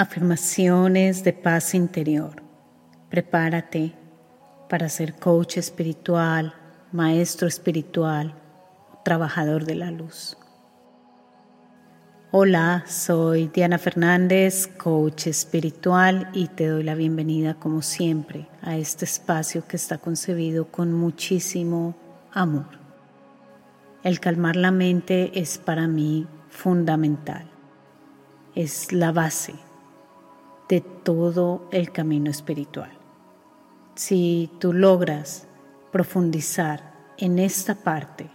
Afirmaciones 0.00 1.24
de 1.24 1.34
paz 1.34 1.74
interior. 1.74 2.42
Prepárate 3.10 3.92
para 4.66 4.88
ser 4.88 5.12
coach 5.16 5.58
espiritual, 5.58 6.54
maestro 6.90 7.46
espiritual, 7.46 8.34
trabajador 9.04 9.66
de 9.66 9.74
la 9.74 9.90
luz. 9.90 10.38
Hola, 12.30 12.82
soy 12.86 13.48
Diana 13.48 13.76
Fernández, 13.76 14.68
coach 14.68 15.26
espiritual 15.26 16.30
y 16.32 16.48
te 16.48 16.68
doy 16.68 16.82
la 16.82 16.94
bienvenida 16.94 17.52
como 17.52 17.82
siempre 17.82 18.48
a 18.62 18.78
este 18.78 19.04
espacio 19.04 19.68
que 19.68 19.76
está 19.76 19.98
concebido 19.98 20.68
con 20.68 20.94
muchísimo 20.94 21.94
amor. 22.32 22.78
El 24.02 24.18
calmar 24.18 24.56
la 24.56 24.70
mente 24.70 25.38
es 25.38 25.58
para 25.58 25.86
mí 25.86 26.26
fundamental, 26.48 27.50
es 28.54 28.94
la 28.94 29.12
base 29.12 29.52
de 30.70 30.80
todo 30.80 31.66
el 31.72 31.90
camino 31.90 32.30
espiritual. 32.30 32.92
Si 33.96 34.48
tú 34.60 34.72
logras 34.72 35.48
profundizar 35.90 36.94
en 37.18 37.40
esta 37.40 37.74
parte, 37.74 38.30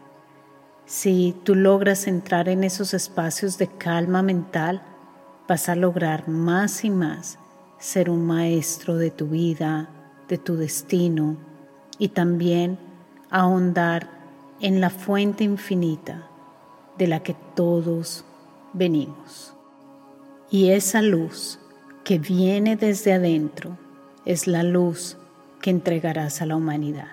si 0.85 1.34
tú 1.43 1.55
logras 1.55 2.07
entrar 2.07 2.49
en 2.49 2.66
esos 2.66 2.93
espacios 2.93 3.57
de 3.57 3.67
calma 3.67 4.21
mental, 4.21 4.84
vas 5.48 5.70
a 5.70 5.76
lograr 5.76 6.27
más 6.27 6.84
y 6.84 6.90
más 6.90 7.40
ser 7.79 8.09
un 8.09 8.27
maestro 8.27 8.98
de 8.98 9.12
tu 9.12 9.27
vida, 9.27 9.90
de 10.27 10.38
tu 10.38 10.57
destino 10.57 11.38
y 11.98 12.09
también 12.09 12.77
ahondar 13.29 14.09
en 14.59 14.81
la 14.81 14.90
fuente 14.90 15.45
infinita 15.45 16.27
de 16.98 17.07
la 17.07 17.23
que 17.23 17.35
todos 17.55 18.26
venimos. 18.73 19.54
Y 20.52 20.71
esa 20.71 21.02
luz 21.02 21.59
que 22.05 22.20
viene 22.20 22.77
desde 22.77 23.14
adentro 23.14 23.77
es 24.26 24.48
la 24.48 24.63
luz 24.63 25.18
que 25.60 25.71
entregarás 25.71 26.41
a 26.41 26.46
la 26.46 26.55
humanidad. 26.55 27.07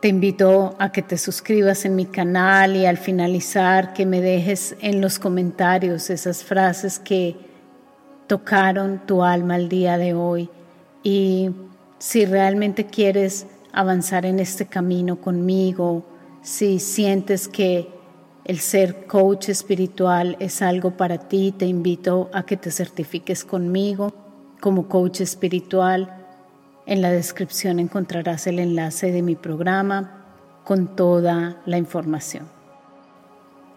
Te 0.00 0.08
invito 0.08 0.74
a 0.78 0.90
que 0.90 1.02
te 1.02 1.18
suscribas 1.18 1.84
en 1.84 1.94
mi 1.94 2.06
canal 2.06 2.74
y 2.74 2.86
al 2.86 2.96
finalizar 2.96 3.92
que 3.92 4.06
me 4.06 4.22
dejes 4.22 4.74
en 4.80 5.02
los 5.02 5.18
comentarios 5.18 6.08
esas 6.08 6.42
frases 6.42 6.98
que 6.98 7.36
tocaron 8.26 9.02
tu 9.06 9.22
alma 9.22 9.56
el 9.56 9.68
día 9.68 9.98
de 9.98 10.14
hoy 10.14 10.48
y 11.02 11.50
si 11.98 12.24
realmente 12.24 12.86
quieres 12.86 13.46
avanzar 13.72 14.24
en 14.24 14.38
este 14.38 14.64
camino 14.64 15.20
conmigo, 15.20 16.02
si 16.40 16.78
sientes 16.78 17.46
que 17.46 17.99
el 18.50 18.58
ser 18.58 19.06
coach 19.06 19.48
espiritual 19.48 20.36
es 20.40 20.60
algo 20.60 20.96
para 20.96 21.18
ti, 21.18 21.54
te 21.56 21.66
invito 21.66 22.28
a 22.32 22.42
que 22.42 22.56
te 22.56 22.72
certifiques 22.72 23.44
conmigo 23.44 24.12
como 24.58 24.88
coach 24.88 25.20
espiritual. 25.20 26.12
En 26.84 27.00
la 27.00 27.12
descripción 27.12 27.78
encontrarás 27.78 28.48
el 28.48 28.58
enlace 28.58 29.12
de 29.12 29.22
mi 29.22 29.36
programa 29.36 30.24
con 30.64 30.96
toda 30.96 31.62
la 31.64 31.78
información. 31.78 32.48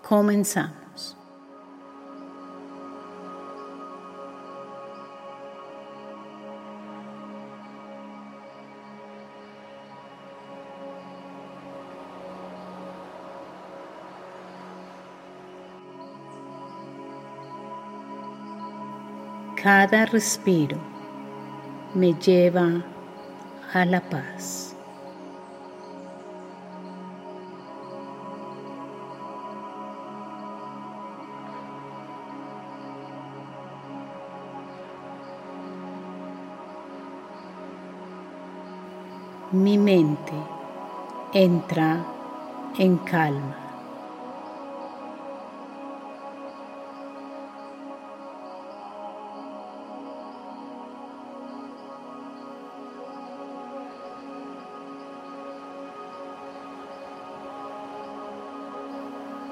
Comenzamos. 0.02 0.83
Cada 19.64 20.06
respiro 20.06 20.78
me 21.94 22.14
lleva 22.16 22.84
a 23.74 23.86
la 23.86 24.02
paz. 24.02 24.76
Mi 39.54 39.78
mente 39.78 40.34
entra 41.34 42.04
en 42.78 42.98
calma. 42.98 43.63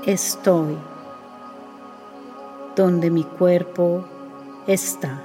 Estoy 0.06 0.78
donde 2.76 3.12
mi 3.12 3.24
cuerpo 3.24 4.04
está. 4.68 5.22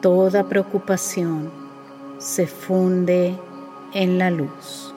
Toda 0.00 0.48
preocupación 0.48 1.50
se 2.18 2.46
funde 2.46 3.38
en 3.92 4.18
la 4.18 4.30
luz. 4.30 4.94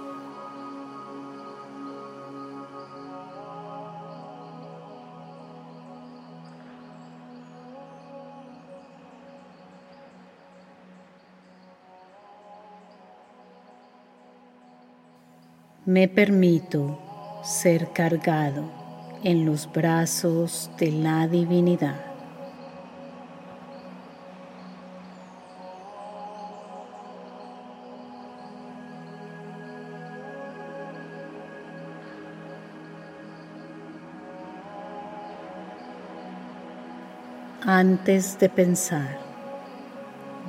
Me 15.94 16.08
permito 16.08 16.98
ser 17.44 17.92
cargado 17.94 18.64
en 19.24 19.46
los 19.46 19.72
brazos 19.72 20.72
de 20.80 20.92
la 20.92 21.28
divinidad. 21.28 22.02
Antes 37.62 38.40
de 38.40 38.50
pensar, 38.50 39.20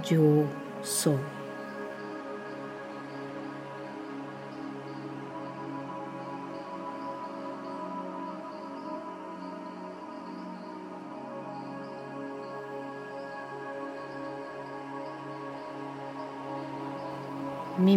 yo 0.09 0.47
soy. 0.83 1.44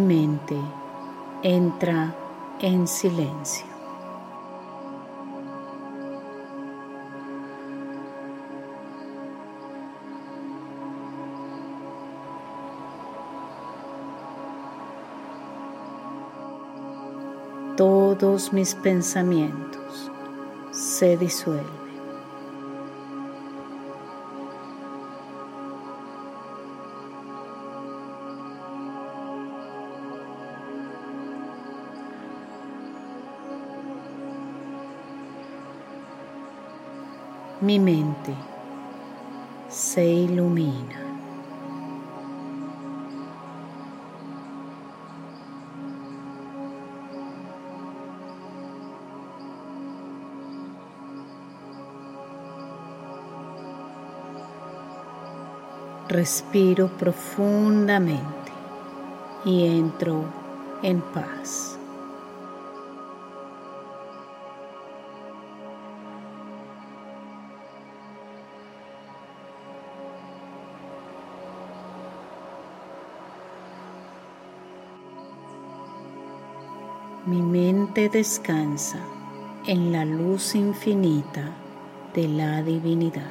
mente 0.00 0.56
entra 1.42 2.14
en 2.60 2.86
silencio. 2.86 3.66
Todos 17.76 18.52
mis 18.52 18.74
pensamientos 18.74 20.10
se 20.72 21.16
disuelven. 21.16 21.87
Mi 37.60 37.78
mente 37.78 38.32
se 39.68 40.04
ilumina. 40.04 41.04
Respiro 56.08 56.88
profundamente 56.96 58.52
y 59.44 59.66
entro 59.66 60.24
en 60.82 61.02
paz. 61.02 61.77
Descansa 78.08 78.98
en 79.66 79.92
la 79.92 80.04
luz 80.04 80.54
infinita 80.54 81.50
de 82.14 82.26
la 82.26 82.62
divinidad. 82.62 83.22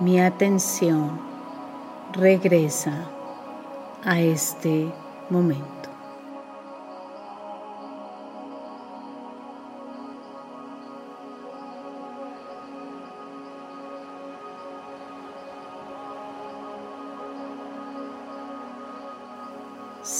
Mi 0.00 0.18
atención 0.20 1.20
regresa 2.12 3.10
a 4.02 4.20
este 4.20 4.90
momento. 5.28 5.75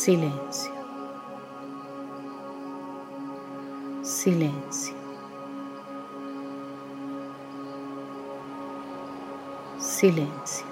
Silencio. 0.06 0.72
Silencio. 4.04 4.94
Silencio. 9.80 10.66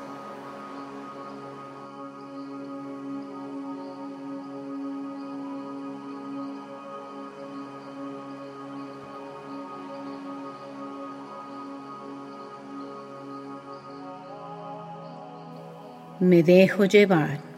Me 16.20 16.44
dejo 16.44 16.84
llevar 16.84 17.53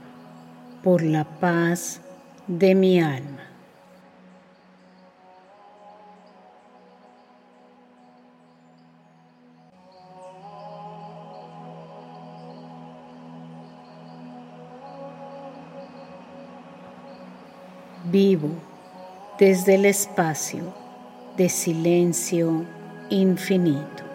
por 0.86 1.02
la 1.02 1.24
paz 1.24 2.00
de 2.46 2.72
mi 2.76 3.00
alma. 3.00 3.42
Vivo 18.04 18.50
desde 19.40 19.74
el 19.74 19.86
espacio 19.86 20.72
de 21.36 21.48
silencio 21.48 22.64
infinito. 23.10 24.05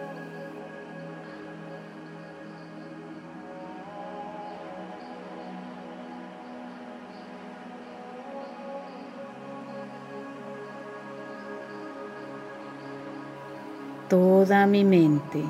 Toda 14.12 14.66
mi 14.66 14.84
mente 14.84 15.42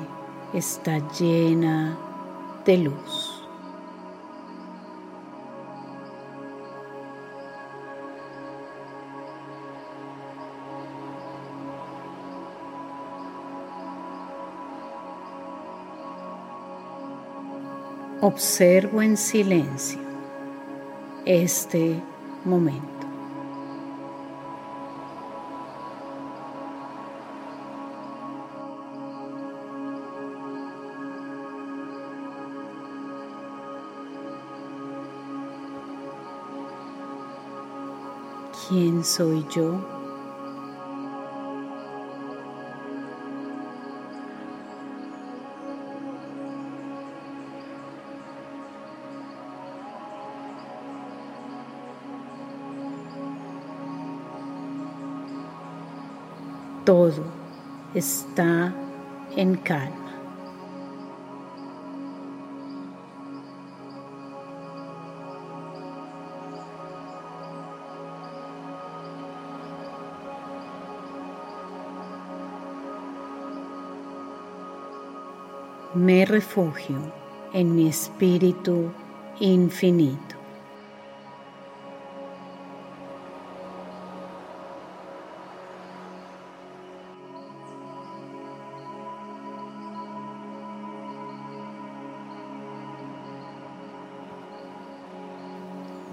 está 0.53 0.97
llena 1.19 1.97
de 2.65 2.77
luz. 2.77 3.43
Observo 18.21 19.01
en 19.01 19.17
silencio 19.17 19.99
este 21.25 22.01
momento. 22.45 22.92
¿Quién 39.03 39.05
soy 39.05 39.45
yo? 39.49 39.81
Todo 56.85 57.25
está 57.93 58.73
en 59.35 59.55
calma. 59.55 60.02
Me 76.13 76.25
refugio 76.25 76.99
en 77.53 77.73
mi 77.75 77.87
espíritu 77.87 78.91
infinito. 79.39 80.35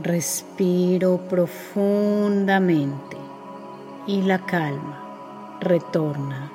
Respiro 0.03 1.21
profundamente 1.29 3.19
y 4.07 4.23
la 4.23 4.39
calma 4.47 5.59
retorna 5.61 6.51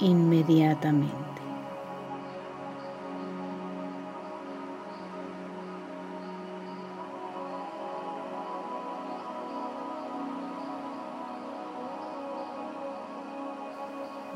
inmediatamente. 0.00 1.33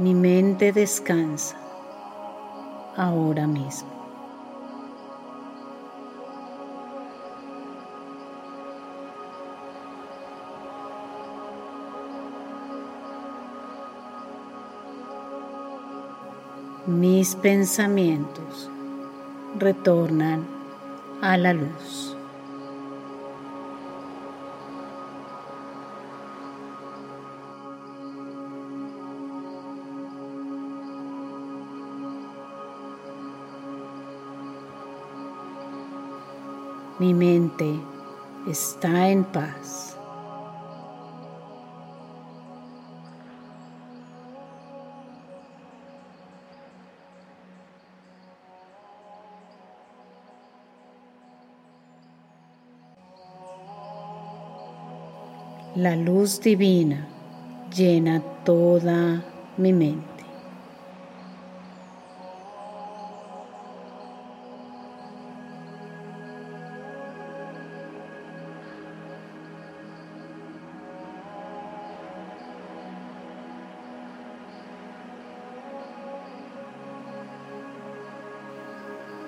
Mi 0.01 0.15
mente 0.15 0.71
descansa 0.71 1.57
ahora 2.97 3.49
mismo. 3.49 3.89
Mis 16.87 17.35
pensamientos 17.35 18.71
retornan 19.59 20.47
a 21.21 21.37
la 21.37 21.53
luz. 21.53 22.18
Mi 36.99 37.15
mente 37.15 37.81
está 38.49 39.09
en 39.09 39.23
paz. 39.23 39.97
La 55.77 55.95
luz 55.95 56.41
divina 56.41 57.07
llena 57.73 58.21
toda 58.45 59.23
mi 59.57 59.73
mente. 59.73 60.18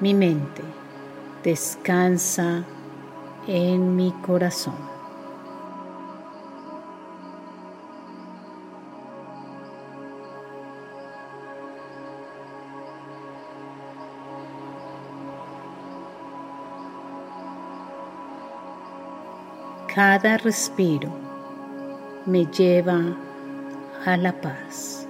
Mi 0.00 0.14
mente 0.14 0.62
descansa 1.45 2.64
en 3.47 3.97
mi 3.97 4.11
corazón. 4.26 4.75
Cada 19.95 20.38
respiro 20.38 21.11
me 22.25 22.47
lleva 22.47 23.02
a 24.07 24.16
la 24.16 24.33
paz. 24.40 25.10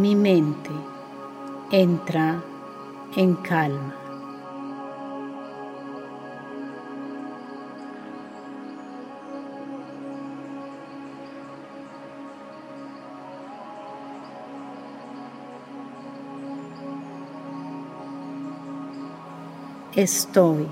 Mi 0.00 0.14
mente 0.14 0.70
entra 1.70 2.42
en 3.16 3.34
calma. 3.36 3.94
estoy 19.96 20.68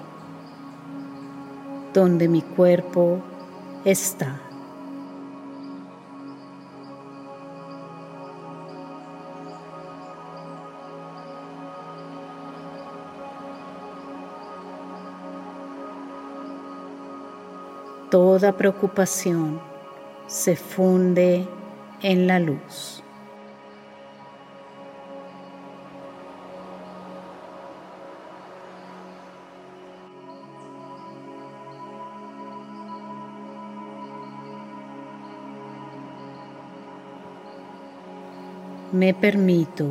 donde 1.94 2.28
mi 2.28 2.42
cuerpo 2.42 3.20
está. 3.84 4.38
Toda 18.14 18.52
preocupación 18.52 19.60
se 20.28 20.54
funde 20.54 21.48
en 22.00 22.28
la 22.28 22.38
luz. 22.38 23.02
me 38.92 39.12
permito 39.12 39.86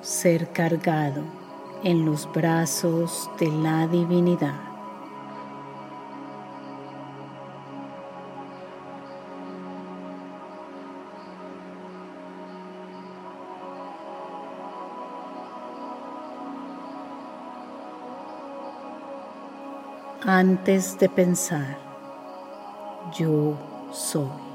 ser 0.00 0.50
cargado 0.52 1.22
en 1.84 2.06
los 2.06 2.32
brazos 2.32 3.30
de 3.38 3.48
la 3.48 3.86
divinidad. 3.86 4.67
Antes 20.26 20.98
de 20.98 21.08
pensar, 21.08 21.78
yo 23.16 23.54
soy. 23.92 24.48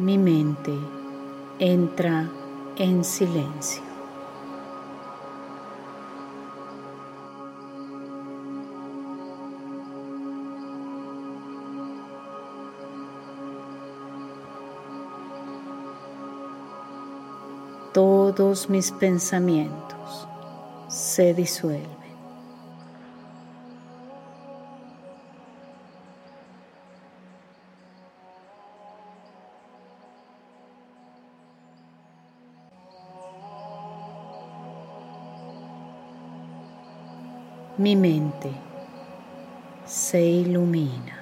mi 0.00 0.16
mente 0.16 0.72
entra 1.58 2.26
en 2.76 3.04
silencio. 3.04 3.89
Todos 18.40 18.70
mis 18.70 18.90
pensamientos 18.90 20.26
se 20.88 21.34
disuelven. 21.34 22.00
mi 37.76 37.94
mente 37.94 38.50
se 39.84 40.22
ilumina. 40.22 41.19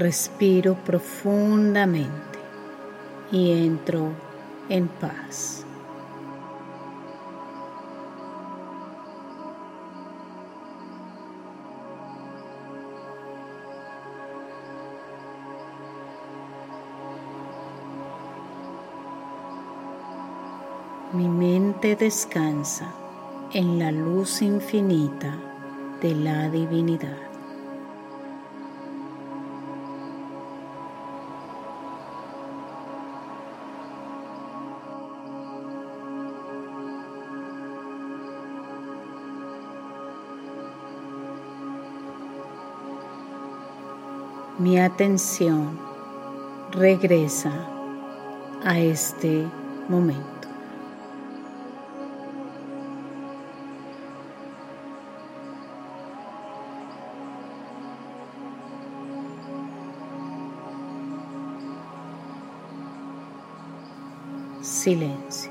Respiro 0.00 0.76
profundamente 0.76 2.38
y 3.30 3.52
entro 3.52 4.08
en 4.70 4.88
paz. 4.88 5.66
Mi 21.12 21.28
mente 21.28 21.94
descansa 21.94 22.90
en 23.52 23.78
la 23.78 23.92
luz 23.92 24.40
infinita 24.40 25.36
de 26.00 26.14
la 26.14 26.48
divinidad. 26.48 27.29
Mi 44.60 44.78
atención 44.78 45.78
regresa 46.70 47.50
a 48.62 48.78
este 48.78 49.46
momento. 49.88 50.28
silencio, 64.60 65.50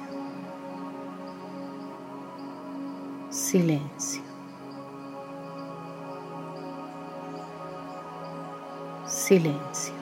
silencio, 3.29 4.08
silencio. 9.29 9.93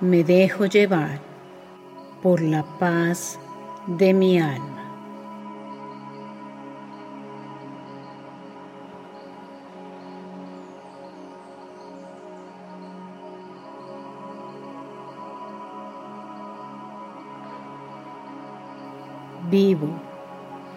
Me 0.00 0.22
dejo 0.22 0.66
llevar 0.66 1.18
por 2.22 2.40
la 2.40 2.62
paz 2.78 3.40
de 3.88 4.14
mi 4.14 4.38
alma. 4.38 4.79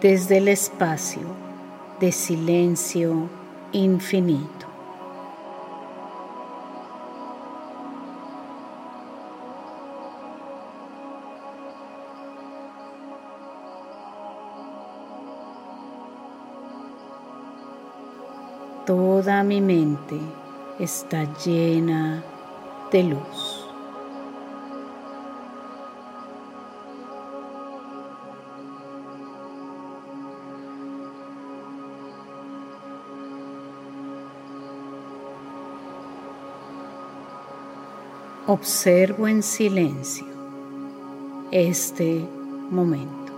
Desde 0.04 0.36
el 0.36 0.48
espacio 0.48 1.22
de 1.98 2.12
silencio 2.12 3.26
infinito. 3.72 4.66
Toda 18.84 19.42
mi 19.42 19.62
mente 19.62 20.20
está 20.78 21.24
llena 21.42 22.22
de 22.92 23.04
luz. 23.04 23.43
Observo 38.46 39.26
en 39.26 39.42
silencio 39.42 40.26
este 41.50 42.28
momento. 42.70 43.32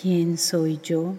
¿Quién 0.00 0.38
soy 0.38 0.80
yo? 0.82 1.14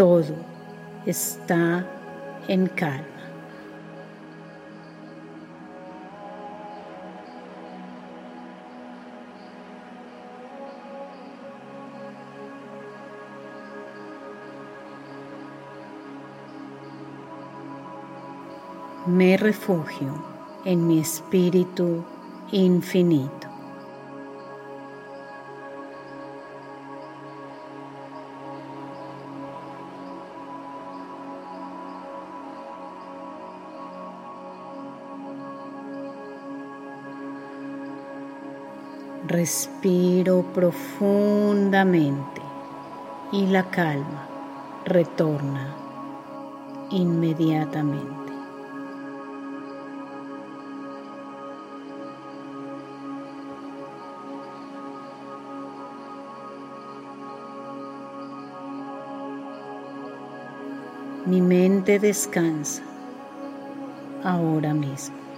Todo 0.00 0.34
está 1.04 1.84
en 2.48 2.68
calma. 2.68 3.04
me 19.06 19.36
refugio 19.36 20.14
en 20.64 20.86
mi 20.86 21.00
espíritu 21.00 22.02
infinito. 22.52 23.49
Respiro 39.40 40.42
profundamente 40.52 42.42
y 43.32 43.46
la 43.46 43.70
calma 43.70 44.28
retorna 44.84 45.74
inmediatamente. 46.90 48.32
Mi 61.24 61.40
mente 61.40 61.98
descansa 61.98 62.82
ahora 64.22 64.74
mismo. 64.74 65.29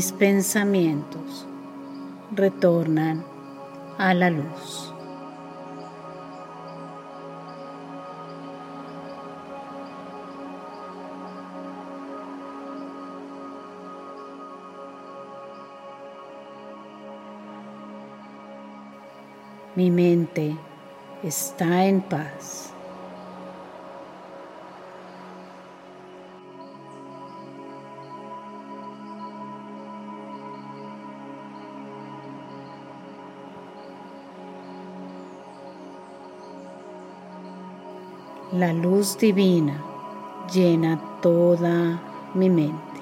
Mis 0.00 0.12
pensamientos 0.12 1.46
retornan 2.34 3.22
a 3.98 4.14
la 4.14 4.30
luz. 4.30 4.94
Mi 19.76 19.90
mente 19.90 20.56
está 21.22 21.84
en 21.84 22.00
paz. 22.00 22.72
La 38.52 38.72
luz 38.72 39.16
divina 39.16 39.80
llena 40.52 41.00
toda 41.22 42.02
mi 42.34 42.50
mente. 42.50 43.00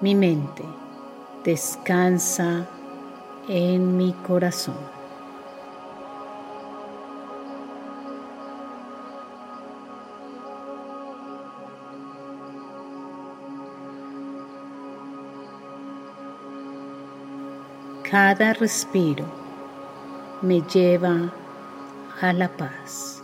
Mi 0.00 0.14
mente 0.14 0.62
descansa 1.42 2.68
en 3.48 3.96
mi 3.96 4.12
corazón. 4.12 4.95
Cada 18.10 18.52
respiro 18.52 19.26
me 20.40 20.60
lleva 20.62 21.32
a 22.20 22.32
la 22.32 22.48
paz. 22.48 23.16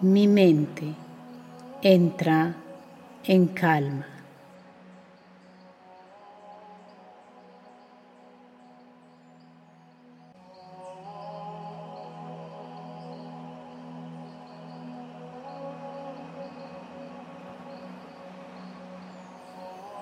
mi 0.00 0.28
mente 0.28 0.94
entra 1.82 2.54
en 3.24 3.48
calma. 3.48 4.17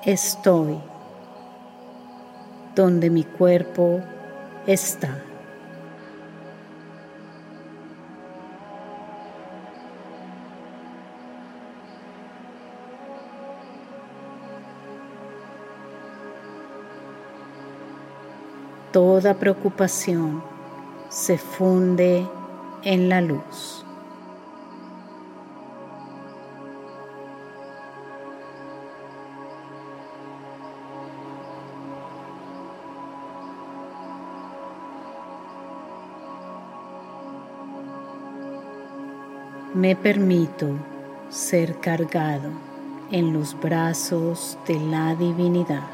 Estoy 0.07 0.79
donde 2.77 3.11
mi 3.11 3.25
cuerpo 3.25 4.01
está. 4.65 5.21
Toda 18.93 19.35
preocupación 19.35 20.41
se 21.09 21.37
funde 21.37 22.25
en 22.85 23.09
la 23.09 23.21
luz. 23.21 23.86
Me 39.87 39.95
permito 39.95 40.67
ser 41.29 41.79
cargado 41.79 42.51
en 43.13 43.33
los 43.33 43.57
brazos 43.61 44.59
de 44.67 44.81
la 44.81 45.15
divinidad. 45.15 45.89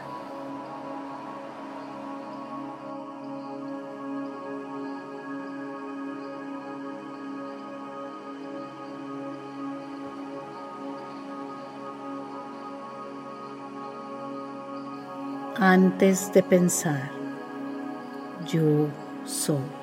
Antes 15.58 16.32
de 16.32 16.42
pensar, 16.42 17.10
yo 18.46 18.88
soy. 19.26 19.81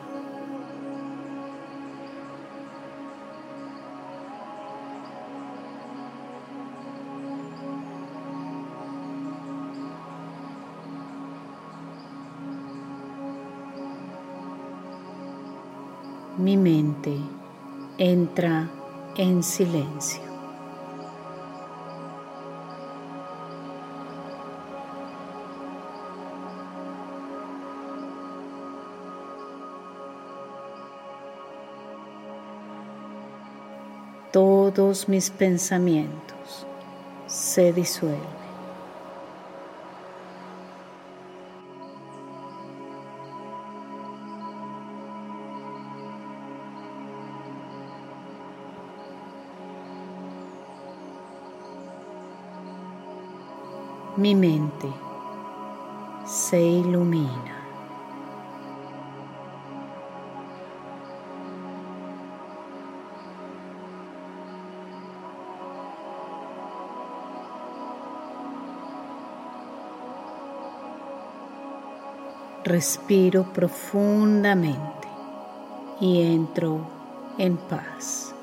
Mi 16.39 16.56
mente 16.56 17.17
entra 17.97 18.69
en 19.17 19.43
silencio. 19.43 20.21
Todos 34.32 35.10
mis 35.10 35.30
pensamientos 35.30 36.65
se 37.28 37.73
disuelven. 37.73 38.48
Mi 54.19 54.36
mente 54.36 54.91
se 56.25 56.62
ilumina. 56.62 57.55
Respiro 72.65 73.45
profundamente 73.53 75.08
y 76.01 76.21
entro 76.21 76.82
en 77.38 77.55
paz. 77.55 78.36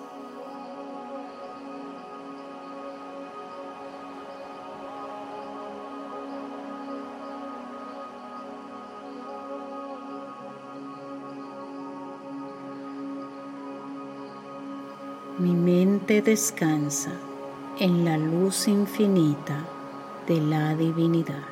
Mente 16.07 16.23
descansa 16.23 17.11
en 17.81 18.05
la 18.05 18.17
luz 18.17 18.69
infinita 18.69 19.65
de 20.29 20.41
la 20.41 20.77
divinidad. 20.77 21.43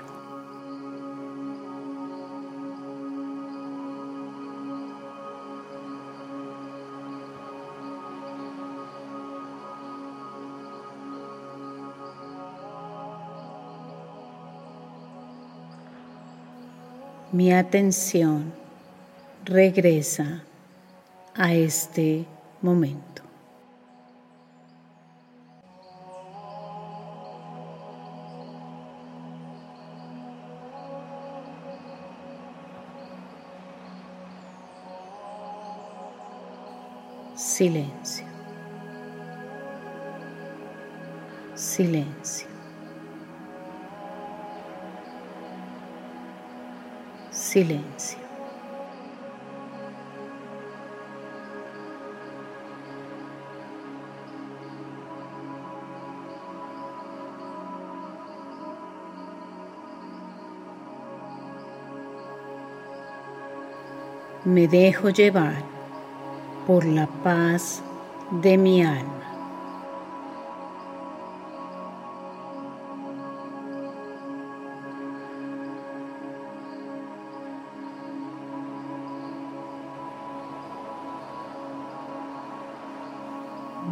Mi 17.32 17.52
atención 17.52 18.52
regresa 19.44 20.44
a 21.34 21.54
este 21.54 22.24
momento. 22.62 23.23
Silencio, 37.56 38.26
silencio, 41.54 42.48
silencio. 47.30 48.18
Me 64.44 64.66
dejo 64.66 65.10
llevar 65.10 65.73
por 66.66 66.84
la 66.84 67.06
paz 67.06 67.82
de 68.42 68.56
mi 68.56 68.82
alma. 68.82 69.10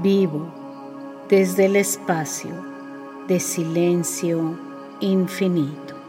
Vivo 0.02 0.46
desde 1.28 1.66
el 1.66 1.76
espacio 1.76 2.52
de 3.28 3.38
silencio 3.38 4.58
infinito. 5.00 6.01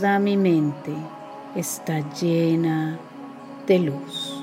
Toda 0.00 0.18
mi 0.18 0.34
mente 0.34 0.94
está 1.54 2.00
llena 2.14 2.98
de 3.66 3.80
luz. 3.80 4.42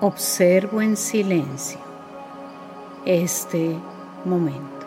Observo 0.00 0.80
en 0.80 0.96
silencio 0.96 1.80
este 3.04 3.74
momento. 4.24 4.77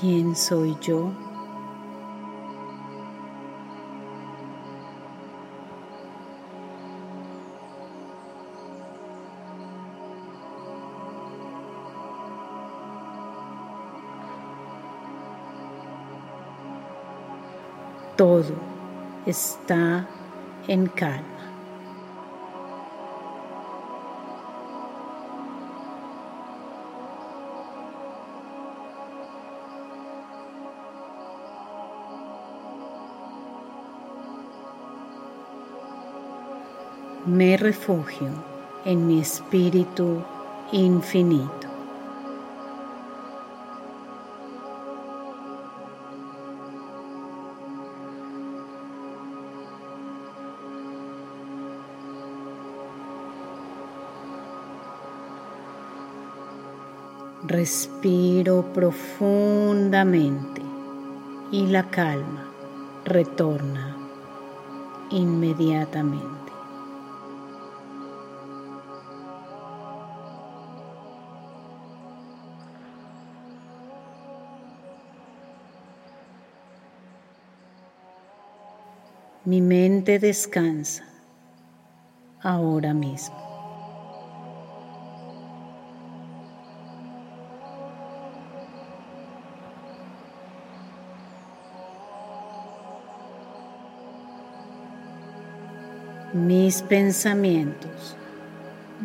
¿Quién 0.00 0.34
soy 0.34 0.78
yo? 0.80 1.12
todo 18.20 18.52
está 19.24 20.06
en 20.68 20.86
calma. 20.88 21.39
Me 37.26 37.58
refugio 37.58 38.28
en 38.86 39.06
mi 39.06 39.20
espíritu 39.20 40.22
infinito. 40.72 41.68
Respiro 57.46 58.64
profundamente 58.72 60.62
y 61.50 61.66
la 61.66 61.90
calma 61.90 62.46
retorna 63.04 63.94
inmediatamente. 65.10 66.49
Mi 79.44 79.60
mente 79.60 80.18
descansa 80.18 81.04
ahora 82.42 82.92
mismo. 82.94 83.50
mis 96.32 96.82
pensamientos 96.82 98.16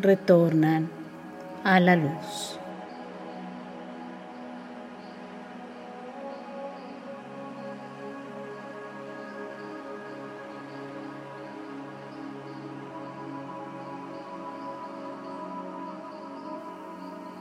retornan 0.00 0.88
a 1.64 1.80
la 1.80 1.96
luz. 1.96 2.60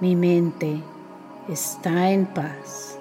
Mi 0.01 0.13
mente 0.13 0.81
está 1.47 2.09
en 2.11 2.25
paz. 2.25 2.99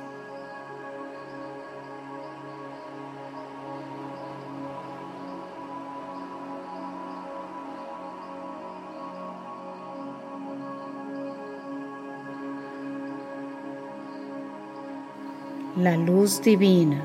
La 15.76 15.96
luz 15.96 16.40
divina 16.40 17.02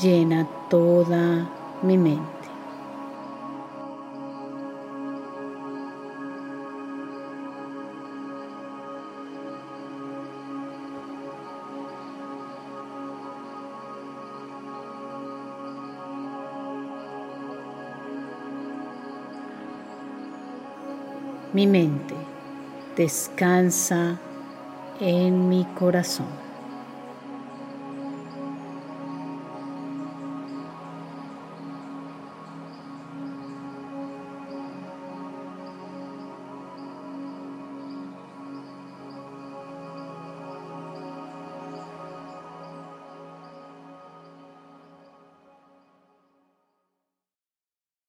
llena 0.00 0.46
toda 0.70 1.50
mi 1.82 1.98
mente. 1.98 2.37
Mi 21.58 21.66
mente 21.66 22.14
descansa 22.96 24.16
en 25.00 25.48
mi 25.48 25.64
corazón. 25.76 26.47